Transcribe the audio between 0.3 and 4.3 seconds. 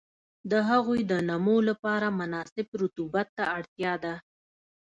د هغوی د نمو لپاره مناسب رطوبت ته اړتیا ده.